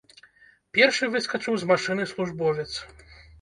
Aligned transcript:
Першы 0.77 1.09
выскачыў 1.15 1.59
з 1.65 1.69
машыны 1.73 2.09
службовец. 2.13 2.67